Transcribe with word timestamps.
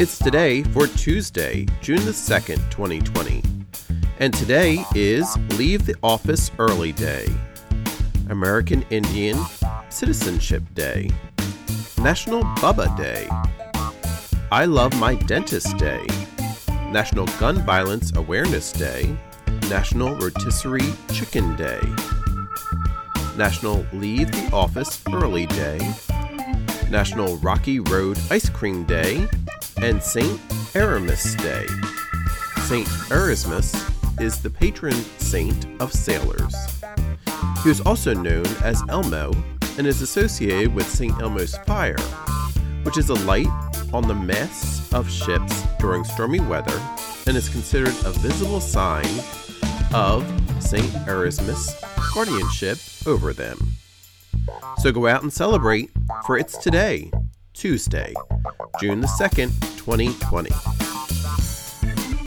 It's 0.00 0.16
today 0.16 0.62
for 0.62 0.86
Tuesday, 0.86 1.66
June 1.80 2.04
the 2.04 2.12
2nd, 2.12 2.70
2020. 2.70 3.42
And 4.20 4.32
today 4.32 4.84
is 4.94 5.36
Leave 5.58 5.86
the 5.86 5.96
Office 6.04 6.52
Early 6.60 6.92
Day, 6.92 7.26
American 8.30 8.82
Indian 8.90 9.36
Citizenship 9.88 10.62
Day, 10.74 11.10
National 12.00 12.44
Bubba 12.62 12.96
Day, 12.96 13.28
I 14.52 14.66
Love 14.66 14.96
My 15.00 15.16
Dentist 15.16 15.76
Day, 15.78 16.06
National 16.92 17.26
Gun 17.40 17.56
Violence 17.66 18.14
Awareness 18.14 18.70
Day, 18.70 19.18
National 19.68 20.14
Rotisserie 20.14 20.94
Chicken 21.12 21.56
Day, 21.56 21.80
National 23.36 23.84
Leave 23.92 24.30
the 24.30 24.48
Office 24.52 25.02
Early 25.12 25.46
Day, 25.46 25.80
National 26.90 27.36
Rocky 27.38 27.80
Road 27.80 28.18
Ice 28.30 28.48
Cream 28.48 28.84
Day, 28.84 29.28
and 29.82 30.02
St. 30.02 30.40
Erasmus 30.74 31.34
Day. 31.36 31.66
St. 32.62 32.88
Erasmus 33.10 33.74
is 34.20 34.40
the 34.40 34.50
patron 34.50 34.94
saint 35.18 35.66
of 35.80 35.92
sailors. 35.92 36.54
He 37.62 37.68
was 37.68 37.80
also 37.82 38.14
known 38.14 38.46
as 38.62 38.82
Elmo 38.88 39.32
and 39.76 39.86
is 39.86 40.02
associated 40.02 40.74
with 40.74 40.88
St. 40.88 41.20
Elmo's 41.20 41.56
fire, 41.58 41.98
which 42.82 42.98
is 42.98 43.10
a 43.10 43.14
light 43.26 43.48
on 43.92 44.08
the 44.08 44.14
masts 44.14 44.92
of 44.92 45.10
ships 45.10 45.62
during 45.78 46.04
stormy 46.04 46.40
weather 46.40 46.80
and 47.26 47.36
is 47.36 47.48
considered 47.48 47.94
a 48.04 48.12
visible 48.12 48.60
sign 48.60 49.06
of 49.92 50.24
St. 50.60 50.94
Erasmus' 51.06 51.74
guardianship 52.14 52.78
over 53.06 53.32
them. 53.32 53.58
So 54.78 54.92
go 54.92 55.06
out 55.06 55.22
and 55.22 55.32
celebrate, 55.32 55.90
for 56.26 56.38
it's 56.38 56.56
today, 56.58 57.10
Tuesday, 57.52 58.14
June 58.80 59.00
the 59.00 59.06
2nd, 59.06 59.50
2020. 59.76 60.77